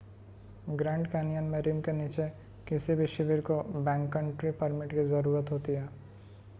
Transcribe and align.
grand 0.71 1.07
Canyon 1.07 1.43
में 1.45 1.59
rim 1.61 1.81
​​के 1.81 1.91
नीचे 1.91 2.27
किसी 2.67 2.95
भी 2.95 3.07
शिविर 3.07 3.41
को 3.41 3.61
बैककंट्री 3.75 4.51
परमिट 4.61 4.91
की 4.91 5.05
ज़रूरत 5.07 5.51
होती 5.51 5.71
है 5.73 5.87